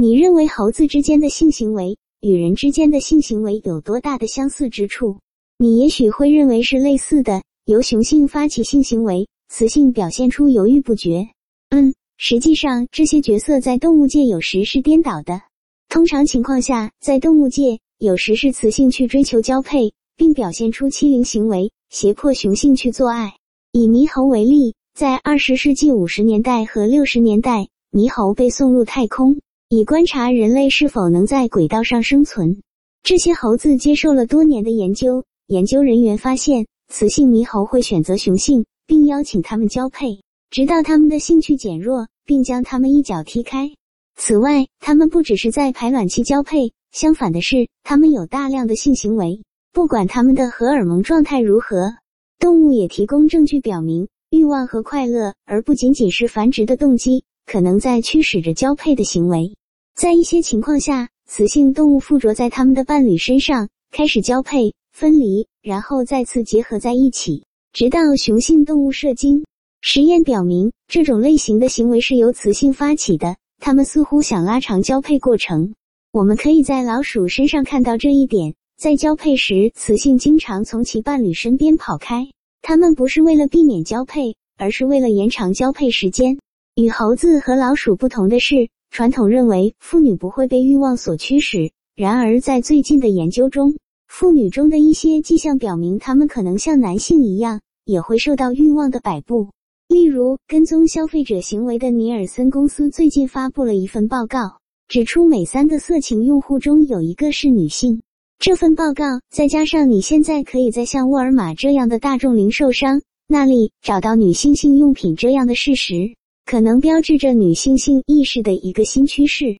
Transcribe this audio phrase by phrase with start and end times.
[0.00, 5.18] 你认为猴子之间的性行为与人之间的性行为有多大的相似之处？
[5.58, 11.28] 你也许会认为是类似的，由雄性发起性行为，雌性表现出犹豫不决。
[11.68, 15.42] 嗯，实际上这些角色在动物界有时是颠倒的。
[15.90, 23.34] 通常情况下，在动物界，有时是雌性去追求交配，并表现出欺凌行为，胁迫雄性去做爱。
[23.72, 29.38] 以猕猴为例，在二十世纪五十年代和六十年代，猕猴被送入太空。
[29.72, 32.60] 以观察人类是否能在轨道上生存。
[33.04, 43.70] 这些猴子接受了多年的研究，研究人员发现，雌性猕猴会选择雄性，并邀请他们交配，直到他们的兴趣减弱，并将他们一脚踢开。
[44.16, 49.40] 此外，他们不只是在排卵期交配，相反的是，他们有大量的性行为，
[49.72, 51.94] 不管他们的荷尔蒙状态如何。
[52.40, 59.54] 动物也提供证据表明，欲望和快乐，而不仅仅是繁殖的动机，可能在驱使着交配的行为。
[60.00, 69.44] 在一些情况下，雌性动物附着在它们的伴侣身上，开始交配、分离，然后再次结合在一起，直到雄性动物射精。
[69.82, 73.36] 实验表明，这种类型的行为是由雌性发起的。
[73.58, 75.74] 它们似乎想拉长交配过程。
[76.12, 78.54] 我们可以在老鼠身上看到这一点。
[78.78, 82.26] 在交配时，雌性经常从其伴侣身边跑开。
[82.62, 86.38] 它们不是为了避免交配，而是为了延长交配时间。
[86.74, 88.70] 与猴子和老鼠不同的是。
[88.90, 93.76] 传统认为妇女不会被欲望所驱使，然而在最近的研究中，
[94.08, 99.48] 妇女中的一些迹象表明，她们可能像男性一样，也会受到欲望的摆布。
[99.86, 108.02] 例如，跟踪消费者行为的尼尔森公司最近发布了一份报告，指出每三个色情用户中有一个是女性。
[108.40, 116.16] 这份报告再加上你现在可以在像沃尔玛这样的大众零售商那里找到女性性用品这样的事实。
[116.50, 119.46] 可能标志着女性性意识的一个新趋势。